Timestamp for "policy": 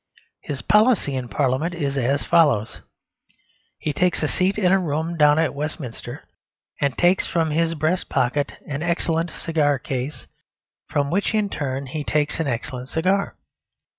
0.63-1.15